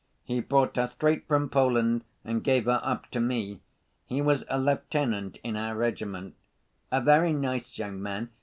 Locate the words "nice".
7.33-7.77